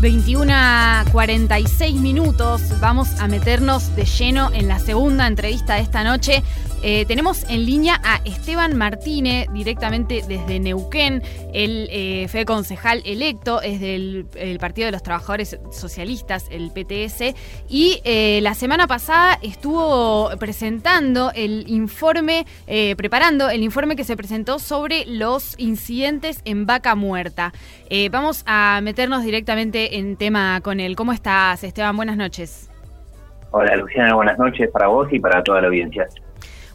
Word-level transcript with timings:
21 0.00 0.50
a 0.50 1.04
46 1.12 2.00
minutos. 2.00 2.62
Vamos 2.80 3.08
a 3.20 3.28
meternos 3.28 3.94
de 3.96 4.06
lleno 4.06 4.50
en 4.54 4.66
la 4.66 4.78
segunda 4.78 5.26
entrevista 5.26 5.74
de 5.74 5.82
esta 5.82 6.04
noche. 6.04 6.42
Eh, 6.82 7.04
tenemos 7.04 7.44
en 7.50 7.66
línea 7.66 8.00
a 8.02 8.20
Esteban 8.24 8.74
Martínez, 8.76 9.48
directamente 9.52 10.22
desde 10.26 10.58
Neuquén. 10.58 11.22
Él 11.52 11.88
eh, 11.90 12.26
fue 12.28 12.46
concejal 12.46 13.02
electo, 13.04 13.60
es 13.60 13.80
del 13.80 14.26
Partido 14.58 14.86
de 14.86 14.92
los 14.92 15.02
Trabajadores 15.02 15.58
Socialistas, 15.70 16.48
el 16.50 16.70
PTS, 16.70 17.34
y 17.68 18.00
eh, 18.04 18.40
la 18.42 18.54
semana 18.54 18.86
pasada 18.86 19.38
estuvo 19.42 20.30
presentando 20.38 21.32
el 21.34 21.68
informe, 21.68 22.46
preparando 22.96 23.50
el 23.50 23.62
informe 23.62 23.94
que 23.94 24.04
se 24.04 24.16
presentó 24.16 24.58
sobre 24.58 25.04
los 25.06 25.58
incidentes 25.58 26.40
en 26.44 26.66
Vaca 26.66 26.94
Muerta. 26.94 27.52
vamos 28.10 28.42
a 28.46 28.80
meternos 28.82 29.22
directamente 29.22 29.98
en 29.98 30.16
tema 30.16 30.60
con 30.62 30.80
él. 30.80 30.96
¿Cómo 30.96 31.12
estás, 31.12 31.62
Esteban? 31.62 31.96
Buenas 31.96 32.16
noches. 32.16 32.70
Hola, 33.50 33.76
Luciana, 33.76 34.14
buenas 34.14 34.38
noches 34.38 34.70
para 34.70 34.86
vos 34.86 35.08
y 35.12 35.18
para 35.18 35.42
toda 35.42 35.60
la 35.60 35.68
audiencia. 35.68 36.06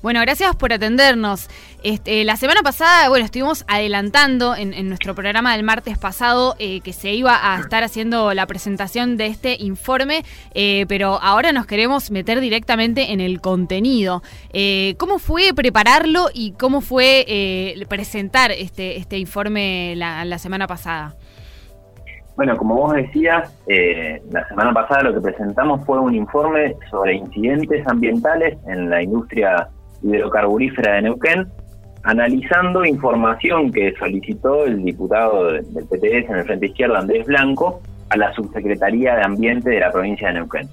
Bueno, 0.06 0.22
gracias 0.22 0.56
por 0.56 0.72
atendernos. 0.72 1.50
Este, 1.82 2.24
la 2.26 2.36
semana 2.36 2.62
pasada, 2.62 3.10
bueno, 3.10 3.26
estuvimos 3.26 3.66
adelantando 3.68 4.56
en, 4.56 4.88
nuestro 4.88 5.16
programa 5.16 5.56
del 5.56 5.64
martes 5.64 5.98
pasado 5.98 6.54
eh, 6.60 6.82
que 6.82 6.94
se 6.94 7.14
iba 7.14 7.36
a 7.42 7.60
estar 7.60 7.84
haciendo 7.84 8.32
la 8.36 8.46
presentación 8.46 9.18
de 9.18 9.26
este 9.26 9.58
informe, 9.60 10.22
eh, 10.54 10.86
pero 10.88 11.18
ahora 11.20 11.52
nos 11.54 11.66
queremos 11.66 12.12
meter 12.12 12.40
directamente 12.40 13.14
en 13.14 13.20
el 13.20 13.42
contenido. 13.42 14.22
Eh, 14.54 14.94
¿Cómo 15.00 15.18
fue 15.18 15.56
prepararlo 15.56 16.28
y 16.32 16.52
cómo 16.52 16.82
fue 16.82 17.74
presentar 17.90 18.52
este, 18.52 18.98
este 18.98 19.18
informe 19.18 19.96
la, 19.96 20.38
semana 20.38 20.68
pasada? 20.68 21.16
Bueno, 22.36 22.56
como 22.58 22.76
vos 22.76 22.94
decías, 22.94 23.52
la 24.30 24.48
semana 24.50 24.72
pasada 24.72 25.02
lo 25.02 25.16
que 25.16 25.22
presentamos 25.22 25.84
fue 25.84 26.00
un 26.00 26.14
informe 26.14 26.76
sobre 26.92 27.16
incidentes 27.16 27.88
ambientales 27.88 28.60
en 28.68 28.92
la 28.92 29.02
industria 29.02 29.68
hidrocarburífera 30.04 30.96
de 30.96 31.02
Neuquén, 31.04 31.48
analizando 32.04 32.86
información 32.86 33.72
que 33.72 33.94
solicitó 33.98 34.66
el 34.66 34.84
diputado 34.84 35.52
del 35.54 35.66
PTS 35.66 36.30
en 36.30 36.36
el 36.36 36.46
Frente 36.46 36.68
Izquierda, 36.68 37.00
Andrés 37.00 37.26
Blanco, 37.26 37.82
a 38.10 38.18
la 38.18 38.34
Subsecretaría 38.34 39.16
de 39.16 39.24
Ambiente 39.24 39.70
de 39.72 39.80
la 39.80 39.92
provincia 39.92 40.28
de 40.28 40.36
Neuquén. 40.36 40.70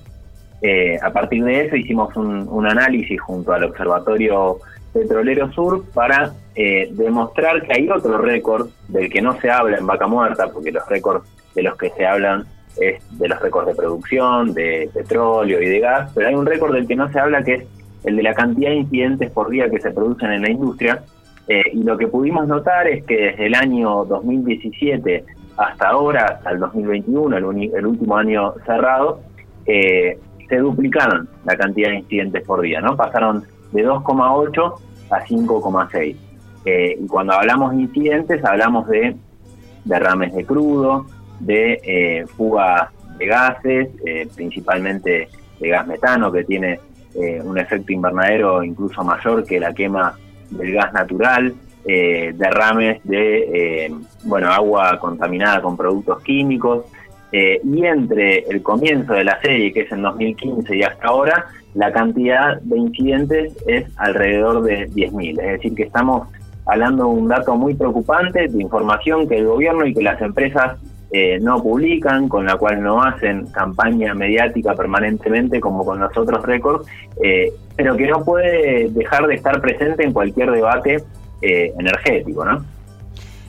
Eh, 0.60 0.96
a 1.02 1.10
partir 1.10 1.42
de 1.42 1.66
eso 1.66 1.76
hicimos 1.76 2.14
un, 2.16 2.66
análisis 2.66 3.20
junto 3.20 3.52
al 3.52 3.64
Observatorio 3.64 4.58
Petrolero 4.92 5.50
Sur 5.52 5.84
para 5.92 6.32
eh, 6.54 6.88
demostrar 6.92 7.62
que 7.62 7.72
hay 7.72 7.88
otro 7.88 8.18
récord 8.18 8.68
del 8.88 9.10
que 9.10 9.20
no 9.20 9.40
se 9.40 9.50
habla 9.50 9.78
en 9.78 9.86
Vaca 9.86 10.06
Muerta, 10.06 10.48
porque 10.52 10.70
los 10.70 10.86
récords 10.88 11.26
de 11.54 11.62
los 11.64 11.76
que 11.76 11.90
se 11.90 12.06
hablan 12.06 12.46
es 12.78 13.02
de 13.18 13.28
los 13.28 13.40
récords 13.40 13.68
de 13.68 13.74
producción, 13.74 14.54
de 14.54 14.88
petróleo 14.94 15.60
y 15.60 15.66
de 15.66 15.80
gas, 15.80 16.10
pero 16.14 16.28
hay 16.28 16.34
un 16.34 16.46
récord 16.46 16.72
del 16.74 16.86
que 16.86 16.96
no 16.96 17.10
se 17.10 17.18
habla 17.18 17.42
que 17.42 17.54
es 17.54 17.64
el 18.04 18.16
de 18.16 18.22
la 18.22 18.34
cantidad 18.34 18.70
de 18.70 18.76
incidentes 18.76 19.30
por 19.30 19.50
día 19.50 19.70
que 19.70 19.80
se 19.80 19.90
producen 19.90 20.32
en 20.32 20.42
la 20.42 20.50
industria. 20.50 21.02
Eh, 21.48 21.62
y 21.72 21.82
lo 21.82 21.96
que 21.96 22.06
pudimos 22.06 22.46
notar 22.46 22.86
es 22.88 23.04
que 23.04 23.16
desde 23.16 23.46
el 23.46 23.54
año 23.54 24.04
2017 24.04 25.24
hasta 25.56 25.88
ahora, 25.88 26.26
hasta 26.26 26.50
el 26.50 26.60
2021, 26.60 27.36
el, 27.36 27.86
último 27.86 28.16
año 28.16 28.54
cerrado, 28.64 29.20
eh, 29.66 30.18
se 30.48 30.56
duplicaron 30.56 31.28
la 31.44 31.56
cantidad 31.56 31.90
de 31.90 31.96
incidentes 31.96 32.44
por 32.44 32.60
día, 32.62 32.80
¿no? 32.80 32.96
Pasaron 32.96 33.44
de 33.72 33.86
2,8 33.86 34.74
a 35.10 35.20
5,6. 35.24 36.16
Eh, 36.64 36.96
y 36.98 37.06
cuando 37.06 37.34
hablamos 37.34 37.72
de 37.72 37.82
incidentes, 37.82 38.44
hablamos 38.44 38.88
de 38.88 39.16
derrames 39.84 40.32
de 40.34 40.44
crudo, 40.44 41.06
de 41.40 42.24
fugas 42.36 42.88
de 43.18 43.26
gases, 43.26 43.88
principalmente 44.34 45.28
de 45.60 45.68
gas 45.68 45.86
metano, 45.86 46.30
que 46.30 46.44
tiene 46.44 46.78
eh, 47.14 47.40
un 47.42 47.58
efecto 47.58 47.92
invernadero 47.92 48.62
incluso 48.62 49.02
mayor 49.04 49.44
que 49.44 49.60
la 49.60 49.72
quema 49.72 50.16
del 50.50 50.72
gas 50.72 50.92
natural, 50.92 51.54
eh, 51.86 52.32
derrames 52.34 53.00
de 53.04 53.84
eh, 53.86 53.94
bueno 54.24 54.48
agua 54.48 54.98
contaminada 54.98 55.60
con 55.62 55.76
productos 55.76 56.22
químicos. 56.22 56.84
Y 57.34 57.86
entre 57.86 58.40
el 58.40 58.62
comienzo 58.62 59.14
de 59.14 59.24
la 59.24 59.40
serie 59.40 59.72
que 59.72 59.80
es 59.80 59.92
en 59.92 60.02
2015 60.02 60.76
y 60.76 60.82
hasta 60.82 61.06
ahora 61.06 61.46
la 61.72 61.90
cantidad 61.90 62.60
de 62.60 62.76
incidentes 62.76 63.56
es 63.66 63.86
alrededor 63.96 64.62
de 64.64 64.90
10.000 64.90 65.40
es 65.40 65.52
decir 65.52 65.74
que 65.74 65.84
estamos 65.84 66.28
hablando 66.66 67.04
de 67.04 67.10
un 67.10 67.28
dato 67.28 67.56
muy 67.56 67.72
preocupante 67.74 68.48
de 68.48 68.62
información 68.62 69.26
que 69.26 69.38
el 69.38 69.46
gobierno 69.46 69.86
y 69.86 69.94
que 69.94 70.02
las 70.02 70.20
empresas 70.20 70.78
eh, 71.14 71.38
no 71.40 71.62
publican, 71.62 72.26
con 72.26 72.46
la 72.46 72.56
cual 72.56 72.82
no 72.82 73.02
hacen 73.02 73.46
campaña 73.48 74.14
mediática 74.14 74.74
permanentemente 74.74 75.60
como 75.60 75.84
con 75.84 76.00
los 76.00 76.16
otros 76.16 76.42
récords, 76.44 76.88
eh, 77.22 77.52
pero 77.76 77.96
que 77.96 78.06
no 78.06 78.24
puede 78.24 78.88
dejar 78.88 79.26
de 79.26 79.34
estar 79.34 79.60
presente 79.60 80.04
en 80.04 80.12
cualquier 80.12 80.50
debate 80.50 81.04
eh, 81.42 81.74
energético, 81.78 82.46
¿no? 82.46 82.64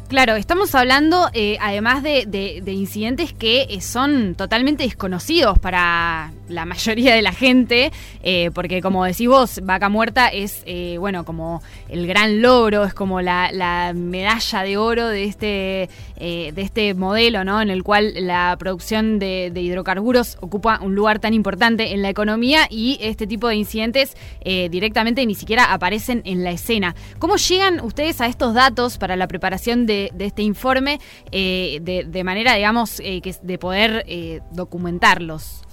Claro, 0.08 0.36
estamos 0.36 0.76
hablando 0.76 1.30
además 1.60 2.04
de, 2.04 2.62
incidentes 2.68 3.34
que 3.34 3.80
son 3.82 4.36
totalmente 4.36 4.84
desconocidos 4.84 5.58
para 5.58 6.32
la 6.50 6.66
mayoría 6.74 7.16
de 7.16 7.22
la 7.22 7.32
gente, 7.32 7.92
eh, 8.22 8.52
porque 8.54 8.82
como 8.82 9.06
decís 9.06 9.28
vos, 9.28 9.60
Vaca 9.64 9.90
Muerta 9.90 10.28
es, 10.28 10.64
eh, 10.66 10.98
bueno, 11.00 11.26
como 11.26 11.62
el 11.90 12.08
gran 12.08 12.42
logro, 12.42 12.84
es 12.84 12.94
como 12.94 13.22
la, 13.22 13.52
medalla 13.96 14.64
de 14.64 14.78
oro 14.78 15.08
de 15.08 15.24
este, 15.26 15.90
eh, 16.18 16.52
de 16.54 16.62
este 16.62 16.94
modelo, 16.94 17.44
¿no? 17.44 17.62
En 17.62 17.70
el 17.70 17.84
cual 17.84 18.14
la 18.16 18.56
producción 18.60 19.20
de, 19.20 19.52
hidrocarburos 19.56 20.38
ocupa 20.42 20.80
un 20.82 20.94
lugar 20.96 21.20
tan 21.20 21.34
importante 21.34 21.94
en 21.94 22.02
la 22.02 22.10
economía 22.10 22.68
y 22.70 22.98
este 23.02 23.28
tipo 23.28 23.48
de 23.48 23.56
incidentes 23.56 24.16
directamente 24.44 25.26
ni 25.26 25.36
siquiera 25.36 25.72
aparecen 25.74 26.22
en 26.26 26.44
la 26.44 26.52
escena. 26.52 26.96
¿Cómo 27.18 27.38
llegan 27.38 27.80
ustedes 27.80 28.20
a 28.20 28.28
estos 28.28 28.54
datos 28.54 28.98
para 28.98 29.16
la 29.16 29.28
preparación 29.28 29.86
de, 29.86 29.93
este 30.20 30.42
informe 30.42 31.00
de, 31.32 32.06
de, 32.08 32.24
manera, 32.24 32.56
digamos, 32.56 32.98
que, 32.98 33.36
de 33.42 33.58
poder 33.58 34.06
documentarlos? 34.52 35.64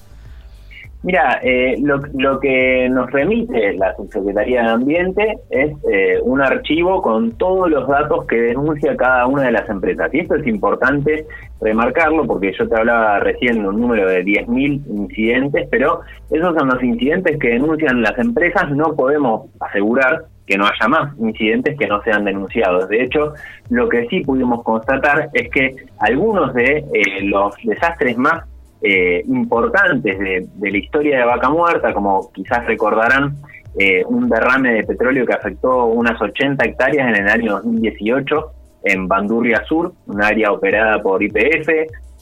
Mira, 1.03 1.41
eh, 1.43 1.79
lo, 1.83 2.39
que 2.41 2.87
nos 2.91 3.11
remite 3.11 3.73
la 3.73 3.97
Subsecretaría 3.97 4.63
de 4.63 4.69
Ambiente 4.69 5.39
es 5.49 5.73
eh, 5.91 6.21
un 6.23 6.43
archivo 6.43 7.01
con 7.01 7.33
todos 7.39 7.71
los 7.71 7.89
datos 7.89 8.27
que 8.27 8.37
denuncia 8.37 8.95
cada 8.97 9.27
una 9.27 9.45
de 9.45 9.53
las 9.53 9.67
empresas. 9.71 10.13
Y 10.13 10.19
esto 10.21 10.35
es 10.35 10.47
importante 10.47 11.27
remarcarlo 11.59 12.27
porque 12.27 12.53
yo 12.53 12.69
te 12.69 12.77
hablaba 12.77 13.19
recién 13.21 13.63
de 13.63 13.69
un 13.69 13.81
número 13.81 14.07
de 14.11 14.23
10.000 14.23 14.83
incidentes, 14.89 15.69
pero 15.71 16.03
esos 16.31 16.55
son 16.55 16.69
los 16.69 16.83
incidentes 16.83 17.39
que 17.39 17.49
denuncian 17.49 18.03
las 18.03 18.19
empresas. 18.19 18.71
No 18.71 18.95
podemos 18.95 19.49
asegurar 19.59 20.27
que 20.47 20.59
no 20.59 20.67
haya 20.67 20.89
más 20.89 21.17
incidentes 21.19 21.79
que 21.79 21.87
no 21.87 22.03
sean 22.03 22.25
denunciados. 22.27 22.89
De 22.91 23.05
hecho, 23.05 23.33
lo 23.71 23.89
que 23.89 24.07
sí 24.09 24.21
pudimos 24.21 24.63
constatar 24.65 25.31
es 25.33 25.49
que 25.49 25.77
algunos 25.99 26.53
de 26.53 26.85
eh, 26.93 27.23
los 27.23 27.55
desastres 27.65 28.19
más 28.19 28.50
eh, 28.83 29.23
importantes 29.27 30.19
de, 30.19 30.49
la 30.61 30.79
historia 30.79 31.19
de 31.19 31.25
Vaca 31.25 31.51
Muerta, 31.51 31.93
como 31.93 32.31
quizás 32.33 32.65
recordarán, 32.67 33.37
eh, 33.79 34.03
un 34.07 34.29
derrame 34.29 34.73
de 34.75 34.85
petróleo 34.85 35.27
que 35.27 35.35
afectó 35.35 35.85
unas 35.87 36.21
80 36.21 36.65
hectáreas 36.65 37.09
en 37.09 37.25
el 37.25 37.29
año 37.31 37.53
2018 37.57 38.53
en 38.85 39.07
Bandurria 39.07 39.63
Sur, 39.65 39.93
un 40.07 40.23
área 40.23 40.51
operada 40.53 41.01
por 41.03 41.23
IPF, 41.23 41.69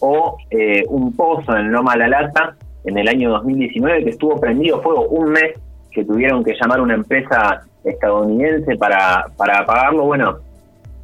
o 0.00 0.36
eh, 0.50 0.84
un 0.88 1.14
pozo 1.14 1.56
en 1.56 1.72
Loma 1.72 1.96
La 1.96 2.08
Lata 2.08 2.56
en 2.84 2.98
el 2.98 3.08
año 3.08 3.30
2019 3.30 4.04
que 4.04 4.10
estuvo 4.10 4.38
prendido 4.40 4.80
fuego 4.82 5.06
un 5.08 5.30
mes, 5.30 5.54
que 5.90 6.04
tuvieron 6.04 6.44
que 6.44 6.54
llamar 6.60 6.80
a 6.80 6.82
una 6.82 6.94
empresa 6.94 7.62
estadounidense 7.84 8.76
para, 8.76 9.26
para 9.36 9.60
apagarlo. 9.60 10.04
Bueno, 10.04 10.38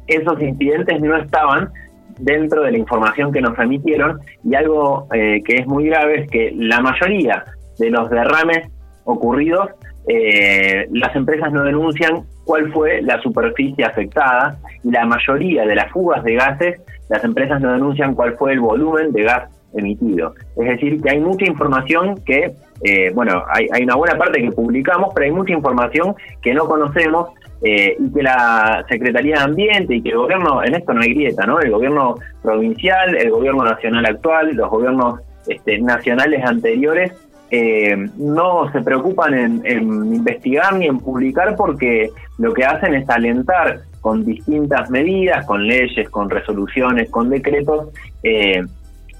esos 0.07 0.41
incidentes 0.41 1.01
no 1.01 1.17
estaban 1.17 1.71
dentro 2.17 2.63
de 2.63 2.71
la 2.71 2.77
información 2.77 3.31
que 3.31 3.41
nos 3.41 3.57
remitieron 3.57 4.19
y 4.43 4.55
algo 4.55 5.07
eh, 5.13 5.41
que 5.45 5.55
es 5.55 5.67
muy 5.67 5.85
grave 5.85 6.21
es 6.21 6.29
que 6.29 6.51
la 6.55 6.79
mayoría 6.81 7.45
de 7.77 7.89
los 7.89 8.09
derrames 8.09 8.67
ocurridos, 9.03 9.69
eh, 10.07 10.87
las 10.91 11.15
empresas 11.15 11.51
no 11.51 11.63
denuncian 11.63 12.23
cuál 12.43 12.71
fue 12.71 13.01
la 13.01 13.19
superficie 13.21 13.85
afectada 13.85 14.57
y 14.83 14.91
la 14.91 15.05
mayoría 15.05 15.65
de 15.65 15.75
las 15.75 15.91
fugas 15.91 16.23
de 16.23 16.35
gases, 16.35 16.81
las 17.09 17.23
empresas 17.23 17.61
no 17.61 17.73
denuncian 17.73 18.13
cuál 18.15 18.35
fue 18.37 18.53
el 18.53 18.59
volumen 18.59 19.11
de 19.11 19.23
gas 19.23 19.49
emitido. 19.73 20.33
Es 20.57 20.67
decir, 20.67 21.01
que 21.01 21.11
hay 21.11 21.19
mucha 21.19 21.45
información 21.45 22.15
que, 22.25 22.53
eh, 22.83 23.11
bueno, 23.13 23.43
hay, 23.49 23.67
hay 23.73 23.83
una 23.83 23.95
buena 23.95 24.17
parte 24.17 24.41
que 24.41 24.51
publicamos, 24.51 25.11
pero 25.13 25.25
hay 25.25 25.31
mucha 25.31 25.53
información 25.53 26.15
que 26.41 26.53
no 26.53 26.65
conocemos 26.65 27.29
eh, 27.67 27.97
y 27.97 28.13
que 28.13 28.21
la 28.21 28.85
Secretaría 28.87 29.37
de 29.37 29.41
Ambiente 29.41 29.95
y 29.95 30.01
que 30.03 30.09
el 30.09 30.17
gobierno, 30.17 30.63
en 30.63 30.75
esto 30.75 30.93
no 30.93 31.01
hay 31.01 31.15
grieta, 31.15 31.47
¿no? 31.47 31.59
El 31.59 31.71
gobierno 31.71 32.13
provincial, 32.43 33.17
el 33.17 33.31
gobierno 33.31 33.63
nacional 33.63 34.05
actual, 34.05 34.51
los 34.53 34.69
gobiernos 34.69 35.21
este, 35.47 35.79
nacionales 35.79 36.45
anteriores, 36.45 37.13
eh, 37.49 37.97
no 38.17 38.71
se 38.71 38.81
preocupan 38.83 39.33
en, 39.33 39.65
investigar 40.13 40.75
ni 40.75 40.85
en 40.85 40.99
publicar 40.99 41.55
porque 41.55 42.11
lo 42.37 42.53
que 42.53 42.65
hacen 42.65 42.93
es 42.93 43.09
alentar 43.09 43.79
con 43.99 44.23
distintas 44.23 44.91
medidas, 44.91 45.43
con 45.47 45.65
leyes, 45.65 46.07
con 46.11 46.29
resoluciones, 46.29 47.09
con 47.09 47.31
decretos, 47.31 47.87
eh, 48.21 48.63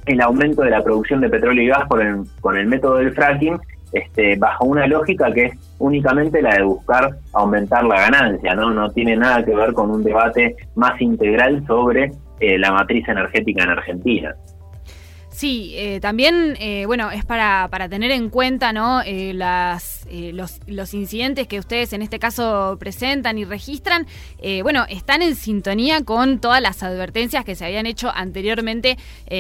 el 0.06 0.22
aumento 0.22 0.62
de 0.62 0.70
la 0.70 0.84
producción 0.84 1.20
de 1.20 1.30
petróleo 1.30 1.64
y 1.64 1.68
gas 1.68 1.88
por 1.88 2.00
con 2.42 2.56
el 2.58 2.68
método 2.68 2.98
del 2.98 3.12
fracking 3.12 3.58
este, 3.96 4.36
bajo 4.36 4.66
una 4.66 4.86
lógica 4.88 5.32
que 5.32 5.46
es 5.46 5.54
únicamente 5.80 6.42
la 6.42 6.56
de 6.56 6.64
buscar 6.64 7.16
aumentar 7.32 7.86
la 7.86 8.02
ganancia, 8.02 8.54
¿no? 8.54 8.70
No 8.72 8.92
tiene 8.92 9.16
nada 9.16 9.44
que 9.44 9.56
ver 9.56 9.72
con 9.72 9.90
un 9.90 10.04
debate 10.04 10.58
más 10.76 11.00
integral 11.00 11.66
sobre 11.66 12.12
eh, 12.42 12.58
la 12.60 12.74
matriz 12.74 13.08
energética 13.08 13.64
en 13.64 13.70
Argentina. 13.70 14.36
Sí, 15.30 15.74
eh, 15.76 16.00
también, 16.02 16.58
eh, 16.60 16.86
bueno, 16.86 17.10
es 17.12 17.24
para, 17.24 17.70
para 17.70 17.88
tener 17.88 18.12
en 18.12 18.30
cuenta, 18.30 18.74
¿no? 18.74 19.02
las, 19.06 20.06
los, 20.10 20.60
los, 20.68 20.94
incidentes 20.94 21.48
que 21.48 21.60
ustedes 21.60 21.94
en 21.94 22.02
este 22.02 22.20
caso 22.20 22.78
presentan 22.80 23.38
y 23.38 23.44
registran, 23.44 24.08
bueno, 24.64 24.86
están 24.90 25.22
en 25.22 25.36
sintonía 25.36 26.04
con 26.04 26.40
todas 26.40 26.62
las 26.62 26.84
advertencias 26.84 27.44
que 27.44 27.56
se 27.56 27.66
habían 27.66 27.86
hecho 27.86 28.12
anteriormente 28.14 28.98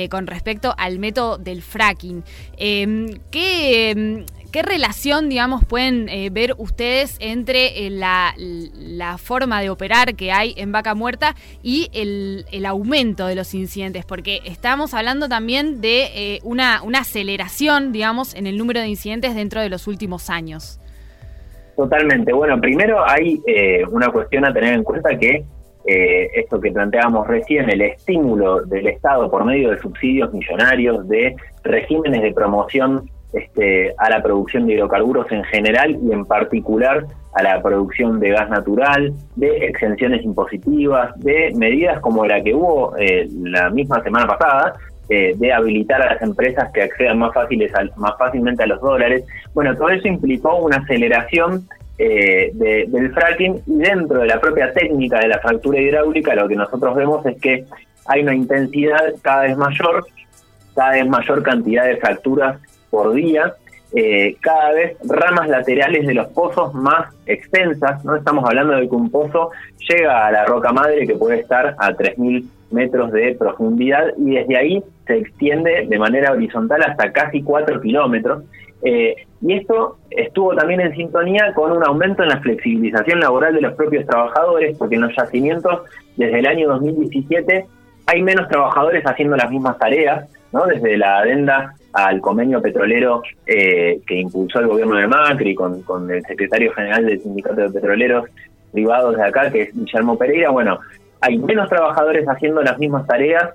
con 0.09 0.27
respecto 0.27 0.75
al 0.77 0.99
método 0.99 1.37
del 1.37 1.61
fracking. 1.61 2.23
¿Qué 2.57 4.25
¿Qué 4.55 4.61
relación, 4.61 5.27
digamos, 5.27 5.65
pueden 5.65 6.07
eh, 6.07 6.29
ver 6.31 6.53
ustedes 6.57 7.17
entre 7.19 7.87
eh, 7.87 7.89
la, 7.89 9.17
forma 9.17 9.59
de 9.59 9.69
operar 9.69 10.15
que 10.15 10.31
hay 10.31 10.53
en 10.55 10.71
Vaca 10.71 10.95
Muerta 10.95 11.35
y 11.61 11.89
el, 11.91 12.65
aumento 12.65 13.27
de 13.27 13.35
los 13.35 13.53
incidentes? 13.53 14.05
Porque 14.05 14.39
estamos 14.45 14.93
hablando 14.93 15.27
también 15.27 15.81
de 15.81 16.03
eh, 16.15 16.39
una, 16.43 16.81
una 16.83 16.99
aceleración, 16.99 17.91
digamos, 17.91 18.33
en 18.33 18.47
el 18.47 18.57
número 18.57 18.79
de 18.79 18.87
incidentes 18.87 19.35
dentro 19.35 19.59
de 19.59 19.67
los 19.67 19.87
últimos 19.89 20.29
años. 20.29 20.79
Totalmente. 21.75 22.31
Bueno, 22.31 22.57
primero 22.61 23.03
hay 23.05 23.41
una 23.91 24.07
cuestión 24.07 24.45
a 24.45 24.53
tener 24.53 24.73
en 24.73 24.85
cuenta 24.85 25.19
que 25.19 25.43
esto 25.85 26.61
que 26.61 26.71
planteábamos 26.71 27.27
recién, 27.27 27.69
el 27.69 27.81
estímulo 27.81 28.61
del 28.61 28.87
Estado 28.87 29.29
por 29.29 29.43
medio 29.43 29.71
de 29.71 29.79
subsidios 29.79 30.33
millonarios, 30.33 31.05
de 31.09 31.35
regímenes 31.61 32.21
de 32.21 32.31
promoción 32.31 33.09
este, 33.35 33.93
a 33.97 34.09
la 34.09 34.23
producción 34.23 34.65
de 34.65 34.73
hidrocarburos 34.73 35.29
en 35.31 35.43
general 35.43 35.97
y 36.01 36.11
en 36.13 36.25
particular 36.25 37.05
a 37.33 37.43
la 37.43 37.61
producción 37.61 38.19
de 38.21 38.29
gas 38.29 38.49
natural, 38.49 39.11
de 39.35 39.57
exenciones 39.65 40.23
impositivas, 40.23 41.19
de 41.19 41.51
medidas 41.57 41.99
como 41.99 42.25
la 42.25 42.41
que 42.41 42.53
hubo 42.53 42.95
eh, 42.97 43.27
la 43.41 43.69
misma 43.69 44.01
semana 44.03 44.25
pasada, 44.25 44.75
eh, 45.09 45.33
de 45.35 45.51
habilitar 45.51 46.01
a 46.01 46.13
las 46.13 46.21
empresas 46.21 46.71
que 46.73 46.83
accedan 46.83 47.19
más, 47.19 47.31
más 47.97 48.17
fácilmente 48.17 48.63
a 48.63 48.67
los 48.67 48.79
dólares. 48.79 49.25
Bueno, 49.53 49.75
todo 49.75 49.89
eso 49.89 50.07
implicó 50.07 50.55
una 50.55 50.77
aceleración 50.77 51.67
eh, 51.97 52.51
del 52.53 53.13
fracking 53.13 53.61
y 53.67 53.77
dentro 53.79 54.19
de 54.19 54.27
la 54.27 54.39
propia 54.39 54.73
técnica 54.73 55.19
de 55.19 55.27
la 55.27 55.39
fractura 55.39 55.79
hidráulica 55.79 56.35
lo 56.35 56.47
que 56.47 56.55
nosotros 56.55 56.95
vemos 56.95 57.25
es 57.25 57.39
que 57.41 57.65
hay 58.05 58.21
una 58.21 58.33
intensidad 58.33 59.13
cada 59.21 59.43
vez 59.43 59.57
mayor, 59.57 60.05
cada 60.73 60.91
vez 60.91 61.07
mayor 61.07 61.43
cantidad 61.43 61.85
de 61.85 61.97
fracturas 61.97 62.59
por 62.95 63.13
día, 63.13 63.56
eh, 63.94 64.38
cada 64.39 64.71
vez 64.71 64.97
ramas 65.03 65.50
laterales 65.50 66.07
de 66.07 66.13
los 66.13 66.27
pozos 66.27 66.74
más 66.74 67.13
extensas, 67.25 68.06
¿no? 68.06 68.15
Estamos 68.15 68.45
hablando 68.45 68.77
de 68.77 68.88
que 68.88 68.95
un 68.95 69.12
pozo 69.12 69.51
llega 69.89 70.27
a 70.27 70.31
la 70.31 70.45
roca 70.45 70.71
madre 70.71 71.06
que 71.06 71.15
puede 71.15 71.42
estar 71.42 71.75
a 71.77 71.92
3.000 71.92 72.45
metros 72.71 73.12
de 73.12 73.36
profundidad 73.38 74.13
y 74.18 74.36
desde 74.36 74.57
ahí 74.57 74.83
se 75.06 75.18
extiende 75.18 75.88
de 75.89 76.00
manera 76.00 76.31
horizontal 76.31 76.83
hasta 76.83 77.12
casi 77.12 77.44
4 77.44 77.81
kilómetros. 77.81 78.45
Eh, 78.81 79.13
y 79.41 79.53
esto 79.53 79.98
estuvo 80.09 80.56
también 80.56 80.80
en 80.80 80.95
sintonía 80.95 81.51
con 81.53 81.74
un 81.74 81.83
aumento 81.83 82.24
en 82.24 82.30
la 82.30 82.39
flexibilización 82.39 83.19
laboral 83.19 83.56
de 83.56 83.62
los 83.62 83.74
propios 83.74 84.06
trabajadores, 84.06 84.77
porque 84.77 84.95
en 84.95 85.01
los 85.01 85.15
yacimientos 85.18 85.81
desde 86.15 86.39
el 86.39 86.48
año 86.48 86.69
2017 86.69 87.65
hay 88.07 88.21
menos 88.21 88.48
trabajadores 88.48 89.03
haciendo 89.06 89.36
las 89.36 89.51
mismas 89.51 89.77
tareas, 89.80 90.30
¿no? 90.53 90.65
desde 90.65 90.95
la 90.98 91.18
adenda 91.18 91.75
al 91.95 92.19
convenio 92.19 92.62
petrolero 92.62 93.24
eh, 93.47 94.01
que 94.06 94.15
impulsó 94.15 94.59
el 94.59 94.68
gobierno 94.68 94.97
de 94.97 95.07
Macri 95.07 95.56
con, 95.56 95.81
con 95.83 96.12
el 96.12 96.24
secretario 96.25 96.74
general 96.74 97.06
del 97.06 97.21
Sindicato 97.21 97.62
de 97.62 97.69
Petroleros 97.69 98.30
Privados 98.74 99.15
de 99.15 99.24
acá, 99.24 99.50
que 99.50 99.62
es 99.63 99.74
Guillermo 99.74 100.18
Pereira, 100.18 100.50
bueno, 100.50 100.80
hay 101.21 101.38
menos 101.38 101.69
trabajadores 101.69 102.25
haciendo 102.27 102.62
las 102.62 102.77
mismas 102.77 103.07
tareas 103.07 103.51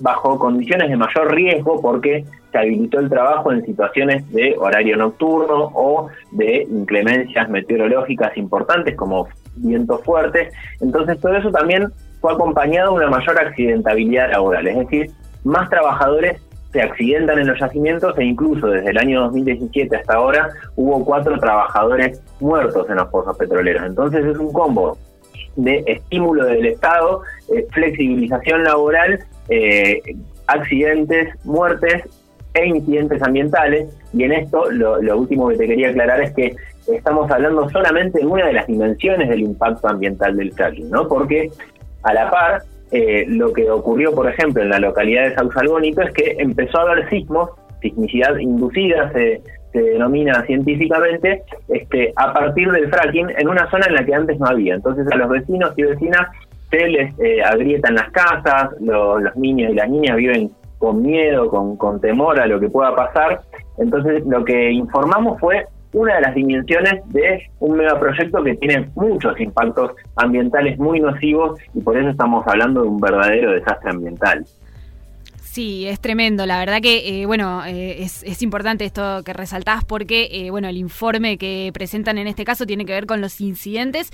bajo 0.00 0.38
condiciones 0.38 0.88
de 0.88 0.96
mayor 0.96 1.34
riesgo 1.34 1.80
porque 1.82 2.24
se 2.50 2.58
habilitó 2.58 3.00
el 3.00 3.10
trabajo 3.10 3.52
en 3.52 3.64
situaciones 3.64 4.28
de 4.32 4.54
horario 4.58 4.96
nocturno 4.96 5.70
o 5.74 6.08
de 6.32 6.66
inclemencias 6.70 7.48
meteorológicas 7.50 8.36
importantes 8.38 8.96
como 8.96 9.28
vientos 9.56 10.02
fuertes. 10.02 10.52
Entonces 10.80 11.20
todo 11.20 11.36
eso 11.36 11.50
también 11.50 11.88
fue 12.20 12.32
acompañado 12.32 12.92
de 12.92 13.04
una 13.04 13.18
mayor 13.18 13.38
accidentabilidad 13.38 14.30
laboral, 14.30 14.66
es 14.66 14.78
decir, 14.78 15.10
más 15.44 15.68
trabajadores 15.68 16.40
se 16.74 16.82
accidentan 16.82 17.38
en 17.38 17.46
los 17.46 17.58
yacimientos 17.60 18.18
e 18.18 18.24
incluso 18.24 18.66
desde 18.66 18.90
el 18.90 18.98
año 18.98 19.22
2017 19.22 19.96
hasta 19.96 20.14
ahora 20.14 20.50
hubo 20.74 21.04
cuatro 21.04 21.38
trabajadores 21.38 22.20
muertos 22.40 22.90
en 22.90 22.96
los 22.96 23.08
pozos 23.10 23.38
petroleros. 23.38 23.84
Entonces 23.86 24.26
es 24.26 24.36
un 24.36 24.52
combo 24.52 24.98
de 25.54 25.84
estímulo 25.86 26.46
del 26.46 26.66
Estado, 26.66 27.22
eh, 27.54 27.64
flexibilización 27.70 28.64
laboral, 28.64 29.20
eh, 29.50 30.02
accidentes, 30.48 31.32
muertes 31.44 32.02
e 32.54 32.66
incidentes 32.66 33.22
ambientales. 33.22 33.88
Y 34.12 34.24
en 34.24 34.32
esto 34.32 34.68
lo, 34.72 35.16
último 35.16 35.48
que 35.50 35.56
te 35.56 35.68
quería 35.68 35.90
aclarar 35.90 36.22
es 36.22 36.32
que 36.34 36.56
estamos 36.92 37.30
hablando 37.30 37.70
solamente 37.70 38.18
de 38.18 38.26
una 38.26 38.46
de 38.46 38.54
las 38.54 38.66
dimensiones 38.66 39.28
del 39.28 39.42
impacto 39.42 39.86
ambiental 39.86 40.36
del 40.36 40.52
fracking, 40.52 40.90
¿no? 40.90 41.06
Porque 41.06 41.52
a 42.02 42.12
la 42.12 42.30
par 42.32 42.62
eh, 42.90 43.24
lo 43.28 43.52
que 43.52 43.70
ocurrió, 43.70 44.14
por 44.14 44.28
ejemplo, 44.28 44.62
en 44.62 44.68
la 44.68 44.78
localidad 44.78 45.28
de 45.28 45.34
Sausalbónico 45.34 46.02
es 46.02 46.12
que 46.12 46.36
empezó 46.38 46.78
a 46.78 46.82
haber 46.82 47.08
sismos, 47.08 47.50
sismicidad 47.80 48.36
inducida 48.38 49.10
se, 49.12 49.42
denomina 49.72 50.44
científicamente, 50.46 51.42
este, 51.68 52.12
a 52.14 52.32
partir 52.32 52.70
del 52.70 52.88
fracking 52.90 53.28
en 53.36 53.48
una 53.48 53.68
zona 53.70 53.86
en 53.88 53.94
la 53.94 54.04
que 54.04 54.14
antes 54.14 54.38
no 54.38 54.46
había. 54.46 54.74
Entonces 54.74 55.04
a 55.10 55.16
los 55.16 55.28
vecinos 55.28 55.72
y 55.76 55.82
vecinas 55.82 56.28
se 56.70 56.86
les 56.86 57.18
eh, 57.18 57.42
agrietan 57.42 57.96
las 57.96 58.08
casas, 58.10 58.70
los 58.80 59.36
niños 59.36 59.72
y 59.72 59.74
las 59.74 59.90
niñas 59.90 60.16
viven 60.16 60.52
con 60.78 61.02
miedo, 61.02 61.48
con, 61.48 61.76
con 61.76 62.00
temor 62.00 62.38
a 62.40 62.46
lo 62.46 62.60
que 62.60 62.68
pueda 62.68 62.94
pasar. 62.94 63.40
Entonces 63.78 64.24
lo 64.26 64.44
que 64.44 64.70
informamos 64.70 65.40
fue 65.40 65.66
una 65.94 66.16
de 66.16 66.20
las 66.20 66.34
dimensiones 66.34 66.94
de 67.06 67.48
un 67.60 67.76
megaproyecto 67.76 68.42
que 68.42 68.56
tiene 68.56 68.90
muchos 68.96 69.40
impactos 69.40 69.92
ambientales 70.16 70.78
muy 70.78 71.00
nocivos 71.00 71.58
y 71.72 71.80
por 71.80 71.96
eso 71.96 72.10
estamos 72.10 72.44
hablando 72.46 72.82
de 72.82 72.88
un 72.88 73.00
verdadero 73.00 73.52
desastre 73.52 73.90
ambiental. 73.90 74.44
Sí, 75.54 75.86
es 75.86 76.00
tremendo. 76.00 76.46
La 76.46 76.58
verdad 76.58 76.80
que, 76.82 77.20
eh, 77.22 77.26
bueno, 77.26 77.64
eh, 77.64 78.02
es, 78.02 78.42
importante 78.42 78.84
esto 78.84 79.22
que 79.22 79.32
resaltás 79.32 79.84
porque, 79.84 80.28
eh, 80.32 80.50
bueno, 80.50 80.66
el 80.66 80.76
informe 80.76 81.38
que 81.38 81.70
presentan 81.72 82.18
en 82.18 82.26
este 82.26 82.44
caso 82.44 82.66
tiene 82.66 82.84
que 82.84 82.92
ver 82.92 83.06
con 83.06 83.20
los 83.20 83.40
incidentes, 83.40 84.10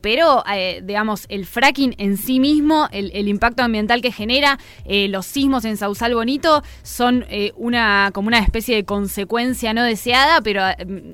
pero, 0.00 0.42
digamos, 0.82 1.26
el 1.28 1.44
fracking 1.44 1.94
en 1.98 2.16
sí 2.16 2.40
mismo, 2.40 2.88
el, 2.90 3.28
impacto 3.28 3.62
ambiental 3.62 4.00
que 4.00 4.12
genera, 4.12 4.58
los 4.86 5.26
sismos 5.26 5.66
en 5.66 5.76
Sausal 5.76 6.14
Bonito 6.14 6.62
son 6.82 7.24
una 7.56 8.10
como 8.14 8.28
una 8.28 8.38
especie 8.38 8.76
de 8.76 8.84
consecuencia 8.84 9.74
no 9.74 9.82
deseada, 9.82 10.40
pero 10.40 10.62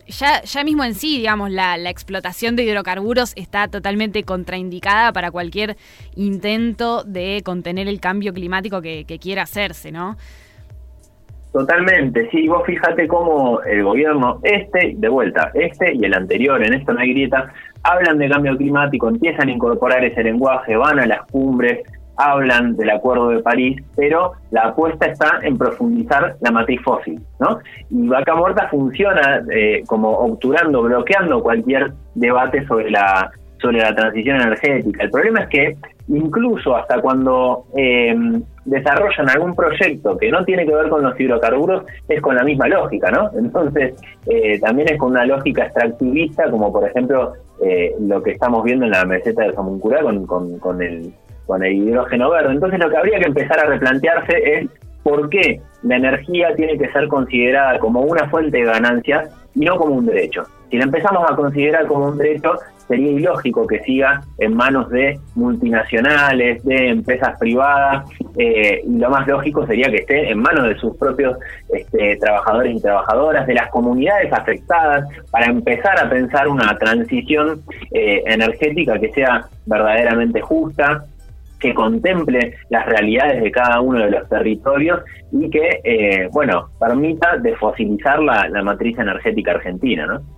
ya, 0.06 0.42
ya 0.42 0.64
mismo 0.64 0.84
en 0.84 0.94
sí, 0.94 1.18
digamos, 1.18 1.50
la, 1.50 1.76
explotación 1.90 2.54
de 2.54 2.64
hidrocarburos 2.64 3.32
está 3.34 3.68
totalmente 3.68 4.22
contraindicada 4.22 5.12
para 5.12 5.30
cualquier 5.30 5.76
intento 6.14 7.02
de 7.04 7.42
contener 7.44 7.88
el 7.88 8.00
cambio 8.00 8.32
climático 8.32 8.80
que 8.82 9.18
quiera 9.20 9.47
hacerse, 9.48 9.90
¿no? 9.90 10.16
Totalmente, 11.52 12.28
sí, 12.30 12.46
vos 12.46 12.62
fíjate 12.66 13.08
cómo 13.08 13.62
el 13.62 13.82
gobierno, 13.82 14.38
este, 14.42 14.94
de 14.96 15.08
vuelta, 15.08 15.50
este 15.54 15.94
y 15.94 16.04
el 16.04 16.14
anterior, 16.14 16.62
en 16.62 16.74
esto 16.74 16.92
no 16.92 17.00
hay 17.00 17.10
grieta, 17.10 17.50
hablan 17.82 18.18
de 18.18 18.28
cambio 18.28 18.56
climático, 18.56 19.08
empiezan 19.08 19.48
a 19.48 19.52
incorporar 19.52 20.04
ese 20.04 20.22
lenguaje, 20.22 20.76
van 20.76 21.00
a 21.00 21.06
las 21.06 21.22
cumbres, 21.30 21.80
hablan 22.18 22.76
del 22.76 22.90
Acuerdo 22.90 23.30
de 23.30 23.40
París, 23.40 23.80
pero 23.96 24.32
la 24.50 24.62
apuesta 24.68 25.06
está 25.06 25.38
en 25.42 25.56
profundizar 25.56 26.36
la 26.40 26.50
matriz 26.50 26.82
fósil, 26.82 27.20
¿no? 27.40 27.60
Y 27.88 28.08
Vaca 28.08 28.34
Muerta 28.34 28.68
funciona 28.68 29.42
eh, 29.50 29.84
como 29.86 30.10
obturando, 30.10 30.82
bloqueando 30.82 31.42
cualquier 31.42 31.92
debate 32.14 32.66
sobre 32.66 32.90
la 32.90 33.30
sobre 33.60 33.78
la 33.78 33.94
transición 33.94 34.36
energética. 34.36 35.02
El 35.02 35.10
problema 35.10 35.40
es 35.40 35.48
que 35.48 35.76
incluso 36.08 36.76
hasta 36.76 37.00
cuando 37.00 37.66
eh, 37.76 38.14
desarrollan 38.64 39.28
algún 39.28 39.54
proyecto 39.54 40.16
que 40.16 40.30
no 40.30 40.44
tiene 40.44 40.66
que 40.66 40.74
ver 40.74 40.88
con 40.88 41.02
los 41.02 41.18
hidrocarburos, 41.18 41.84
es 42.08 42.20
con 42.20 42.34
la 42.34 42.44
misma 42.44 42.68
lógica, 42.68 43.10
¿no? 43.10 43.30
Entonces, 43.36 43.94
eh, 44.26 44.58
también 44.60 44.88
es 44.88 44.98
con 44.98 45.10
una 45.10 45.26
lógica 45.26 45.64
extractivista, 45.64 46.50
como 46.50 46.72
por 46.72 46.88
ejemplo 46.88 47.34
eh, 47.64 47.94
lo 48.00 48.22
que 48.22 48.32
estamos 48.32 48.64
viendo 48.64 48.84
en 48.84 48.92
la 48.92 49.04
meseta 49.04 49.44
de 49.44 49.54
Somuncurá 49.54 50.02
con, 50.02 50.26
con, 50.26 50.58
con, 50.58 50.82
el, 50.82 51.12
con 51.46 51.62
el 51.62 51.72
hidrógeno 51.74 52.30
verde. 52.30 52.52
Entonces, 52.52 52.78
lo 52.78 52.90
que 52.90 52.96
habría 52.96 53.18
que 53.18 53.26
empezar 53.26 53.58
a 53.60 53.68
replantearse 53.68 54.36
es 54.36 54.68
por 55.02 55.28
qué 55.28 55.60
la 55.82 55.96
energía 55.96 56.54
tiene 56.54 56.76
que 56.78 56.90
ser 56.90 57.08
considerada 57.08 57.78
como 57.78 58.00
una 58.00 58.28
fuente 58.28 58.58
de 58.58 58.64
ganancias 58.64 59.30
y 59.54 59.64
no 59.64 59.76
como 59.76 59.94
un 59.94 60.06
derecho. 60.06 60.44
Si 60.70 60.76
la 60.76 60.84
empezamos 60.84 61.24
a 61.30 61.34
considerar 61.34 61.86
como 61.86 62.08
un 62.08 62.18
derecho, 62.18 62.54
sería 62.86 63.12
ilógico 63.12 63.66
que 63.66 63.80
siga 63.80 64.22
en 64.38 64.54
manos 64.54 64.88
de 64.90 65.18
multinacionales, 65.34 66.64
de 66.64 66.88
empresas 66.88 67.38
privadas, 67.38 68.08
eh, 68.36 68.80
y 68.84 68.98
lo 68.98 69.10
más 69.10 69.26
lógico 69.26 69.66
sería 69.66 69.90
que 69.90 69.98
esté 69.98 70.30
en 70.30 70.38
manos 70.38 70.68
de 70.68 70.76
sus 70.76 70.96
propios 70.96 71.38
este, 71.72 72.16
trabajadores 72.16 72.76
y 72.76 72.80
trabajadoras, 72.80 73.46
de 73.46 73.54
las 73.54 73.70
comunidades 73.70 74.32
afectadas, 74.32 75.06
para 75.30 75.46
empezar 75.46 75.98
a 75.98 76.08
pensar 76.08 76.48
una 76.48 76.76
transición 76.78 77.62
eh, 77.92 78.22
energética 78.26 78.98
que 78.98 79.12
sea 79.12 79.46
verdaderamente 79.66 80.40
justa, 80.40 81.04
que 81.58 81.74
contemple 81.74 82.54
las 82.70 82.86
realidades 82.86 83.42
de 83.42 83.50
cada 83.50 83.80
uno 83.80 84.00
de 84.00 84.10
los 84.10 84.28
territorios 84.28 85.00
y 85.32 85.50
que, 85.50 85.80
eh, 85.84 86.28
bueno, 86.32 86.70
permita 86.78 87.36
desfosilizar 87.38 88.20
la, 88.20 88.48
la 88.48 88.62
matriz 88.62 88.98
energética 88.98 89.52
argentina, 89.52 90.06
¿no? 90.06 90.37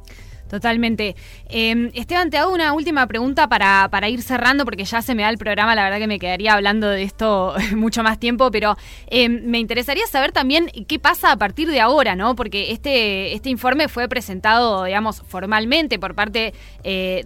Totalmente. 0.50 1.14
Em, 1.48 1.92
Esteban, 1.94 2.28
te 2.28 2.36
hago 2.36 2.52
una 2.52 2.72
última 2.72 3.06
pregunta 3.06 3.48
para, 3.48 3.86
para, 3.88 4.08
ir 4.08 4.20
cerrando, 4.20 4.64
porque 4.64 4.84
ya 4.84 5.00
se 5.00 5.14
me 5.14 5.22
da 5.22 5.30
el 5.30 5.38
programa, 5.38 5.76
la 5.76 5.84
verdad 5.84 5.98
que 5.98 6.08
me 6.08 6.18
quedaría 6.18 6.54
hablando 6.54 6.88
de 6.88 7.04
esto 7.04 7.54
mucho 7.76 8.02
más 8.02 8.18
tiempo, 8.18 8.50
pero 8.50 8.76
em, 9.06 9.44
me 9.44 9.60
interesaría 9.60 10.04
saber 10.08 10.32
también 10.32 10.66
qué 10.88 10.98
pasa 10.98 11.30
a 11.30 11.36
partir 11.36 11.68
de 11.68 11.80
ahora, 11.80 12.16
¿no? 12.16 12.34
Porque 12.34 12.72
este, 12.72 13.32
este 13.32 13.48
informe 13.48 13.86
fue 13.86 14.08
presentado, 14.08 14.82
digamos, 14.82 15.22
formalmente 15.28 16.00
por 16.00 16.16
parte 16.16 16.52
eh, 16.82 17.22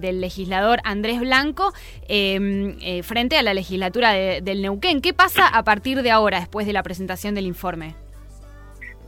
del 0.00 0.22
legislador 0.22 0.80
Andrés 0.84 1.20
Blanco 1.20 1.74
em, 2.08 2.78
eh, 2.80 3.02
frente 3.02 3.36
a 3.36 3.42
la 3.42 3.52
legislatura 3.52 4.12
del 4.12 4.62
Neuquén. 4.62 5.02
¿Qué 5.02 5.12
pasa 5.12 5.46
a 5.46 5.62
partir 5.62 6.00
de 6.00 6.10
ahora, 6.10 6.40
después 6.40 6.66
de 6.66 6.72
la 6.72 6.82
presentación 6.82 7.34
del 7.34 7.46
informe? 7.46 8.01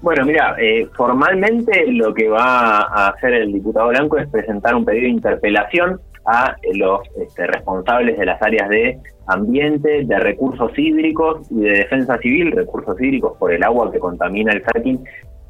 Bueno, 0.05 0.27
mira, 0.27 0.55
eh, 0.59 0.87
formalmente 0.95 1.87
lo 1.91 2.13
que 2.13 2.29
va 2.29 2.81
a 2.83 3.09
hacer 3.09 3.33
el 3.33 3.55
diputado 3.55 3.89
Blanco 3.89 4.19
es 4.19 4.29
presentar 4.29 4.75
un 4.75 4.85
pedido 4.85 5.05
de 5.05 5.09
interpelación 5.09 5.99
a 6.27 6.55
los 6.75 7.01
este, 7.17 7.47
responsables 7.47 8.19
de 8.19 8.27
las 8.27 8.43
áreas 8.43 8.69
de 8.69 8.99
ambiente, 9.29 10.05
de 10.05 10.19
recursos 10.19 10.79
hídricos 10.79 11.51
y 11.51 11.61
de 11.61 11.71
defensa 11.71 12.19
civil, 12.19 12.53
recursos 12.53 13.01
hídricos 13.01 13.39
por 13.39 13.51
el 13.51 13.63
agua 13.63 13.91
que 13.91 13.99
contamina 13.99 14.53
el 14.53 14.61
fracking, 14.61 15.03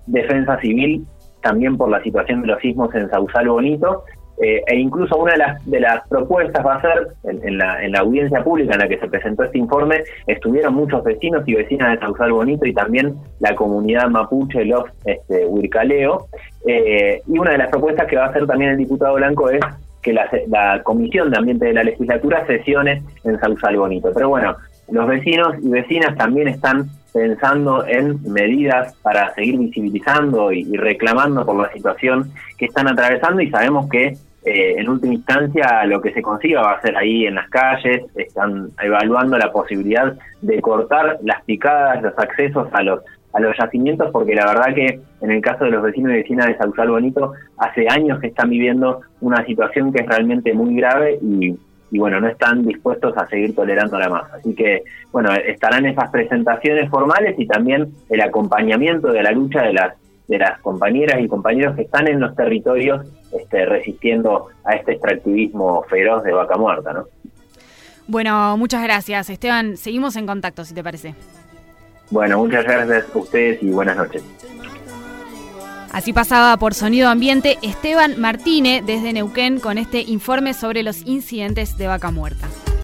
defensa 0.07 0.57
civil 0.61 1.05
también 1.43 1.77
por 1.77 1.91
la 1.91 2.01
situación 2.05 2.43
de 2.43 2.47
los 2.47 2.61
sismos 2.61 2.95
en 2.95 3.11
Sausal 3.11 3.49
Bonito 3.49 4.05
eh, 4.43 4.63
e 4.67 4.77
incluso 4.77 5.17
una 5.17 5.33
de 5.33 5.39
las, 5.39 5.65
de 5.67 5.81
las 5.81 6.07
propuestas 6.09 6.65
va 6.65 6.77
a 6.77 6.81
ser, 6.81 7.09
en, 7.25 7.59
la, 7.59 7.85
en 7.85 7.93
la 7.93 8.01
audiencia 8.01 8.43
pública 8.43 8.75
en 8.75 8.81
la 8.81 8.89
que 8.89 8.99
se 8.99 9.09
presentó 9.09 9.45
este 9.45 9.59
informe, 9.59 10.03
estuvieron 10.27 10.75
muchos 10.75 11.05
vecinos 11.05 11.43
y 11.47 11.55
vecinas 11.55 11.93
de 11.93 11.99
Sausal 11.99 12.33
Bonito 12.33 12.67
y 12.67 12.75
también 12.75 13.15
la 13.41 13.55
comunidad 13.55 14.09
mapuche, 14.09 14.65
los 14.65 14.85
este, 15.05 15.47
Huircaleo. 15.47 16.27
Eh, 16.67 17.21
y 17.27 17.39
una 17.39 17.53
de 17.53 17.59
las 17.59 17.69
propuestas 17.69 18.07
que 18.07 18.17
va 18.17 18.27
a 18.27 18.29
hacer 18.29 18.47
también 18.47 18.73
el 18.73 18.79
diputado 18.79 19.15
Blanco 19.15 19.51
es 19.51 19.61
que 20.03 20.13
la, 20.13 20.29
la 20.49 20.83
Comisión 20.83 21.31
de 21.31 21.39
Ambiente 21.39 21.67
de 21.67 21.73
la 21.73 21.85
Legislatura 21.85 22.47
sesione 22.47 23.03
en 23.25 23.39
Sausal 23.41 23.77
Bonito. 23.77 24.11
Pero 24.15 24.29
bueno, 24.29 24.57
los 24.91 25.07
vecinos 25.07 25.55
y 25.63 25.69
vecinas 25.69 26.17
también 26.17 26.49
están 26.49 26.89
pensando 27.13 27.87
en 27.87 28.21
medidas 28.31 28.95
para 29.03 29.33
seguir 29.35 29.59
visibilizando 29.59 30.53
y, 30.53 30.65
reclamando 30.77 31.47
por 31.47 31.57
la 31.57 31.73
situación 31.73 32.33
que 32.59 32.67
están 32.67 32.89
atravesando 32.89 33.41
y 33.41 33.51
sabemos 33.51 33.89
que 33.89 34.17
eh, 34.45 34.75
en 34.77 34.89
última 34.89 35.15
instancia 35.15 35.85
lo 35.87 36.03
que 36.03 36.13
se 36.13 36.21
consiga 36.21 36.61
va 36.61 36.73
a 36.73 36.83
ser 36.83 36.97
ahí 36.97 37.27
en 37.27 37.37
las 37.37 37.49
calles, 37.49 38.03
están 38.17 38.71
evaluando 38.83 39.39
la 39.39 39.53
posibilidad 39.53 40.15
de 40.43 40.61
cortar 40.61 41.19
las 41.23 41.43
picadas, 41.45 42.03
los 42.03 42.19
accesos 42.19 42.69
a 42.73 42.83
los 42.83 43.01
a 43.35 43.41
los 43.41 43.57
yacimientos, 43.59 44.13
porque 44.13 44.35
la 44.35 44.47
verdad 44.47 44.75
que 44.75 45.01
en 45.21 45.31
el 45.31 45.43
caso 45.43 45.65
de 45.65 45.73
los 45.73 45.83
vecinos 45.83 46.13
y 46.13 46.17
vecinas 46.17 46.47
de 46.47 46.57
Sausal 46.57 46.91
Bonito, 46.91 47.33
hace 47.59 47.89
años 47.89 48.21
que 48.21 48.29
están 48.29 48.49
viviendo 48.49 49.01
una 49.21 49.45
situación 49.45 49.93
que 49.93 50.03
es 50.03 50.07
realmente 50.07 50.55
muy 50.55 50.77
grave 50.77 51.19
y, 51.21 51.57
y 51.95 51.99
bueno, 52.01 52.21
no 52.21 52.27
están 52.27 52.67
dispuestos 52.67 53.17
a 53.17 53.25
seguir 53.29 53.55
tolerando 53.55 53.97
la 54.01 54.09
más. 54.09 54.25
Así 54.33 54.53
que, 54.53 54.83
bueno, 55.13 55.33
estarán 55.33 55.87
esas 55.87 56.11
presentaciones 56.11 56.91
formales 56.91 57.39
y 57.39 57.47
también 57.47 57.93
el 58.11 58.21
acompañamiento 58.21 59.13
de 59.13 59.23
la 59.23 59.31
lucha 59.31 59.63
de 59.63 59.75
las 59.75 59.95
de 60.27 60.39
las 60.39 60.59
compañeras 60.61 61.21
y 61.21 61.29
compañeros 61.29 61.77
que 61.77 61.83
están 61.83 62.09
en 62.09 62.19
los 62.19 62.35
territorios 62.35 63.07
este, 63.31 63.65
resistiendo 63.67 64.49
a 64.65 64.75
este 64.75 64.93
extractivismo 64.93 65.85
feroz 65.85 66.25
de 66.25 66.33
vaca 66.33 66.57
muerta, 66.57 66.95
¿no? 66.95 67.05
Bueno, 68.09 68.57
muchas 68.57 68.83
gracias, 68.83 69.31
Esteban. 69.31 69.77
Seguimos 69.77 70.17
en 70.17 70.27
contacto, 70.27 70.65
si 70.65 70.75
te 70.75 70.83
parece. 70.83 71.15
Bueno, 72.11 72.39
muchas 72.39 72.65
gracias 72.65 73.05
a 73.15 73.19
ustedes 73.19 73.63
y 73.63 73.71
buenas 73.71 73.97
noches. 73.97 74.25
Así 75.95 76.13
pasaba 76.13 76.57
por 76.57 76.75
Sonido 76.75 77.09
Ambiente 77.09 77.57
Esteban 77.63 78.21
Martínez 78.21 78.85
desde 78.85 79.13
Neuquén 79.13 79.61
con 79.61 79.79
este 79.79 80.01
informe 80.01 80.53
sobre 80.53 80.83
los 80.83 81.07
incidentes 81.07 81.79
de 81.79 81.87
vaca 81.87 82.11
muerta. 82.11 82.49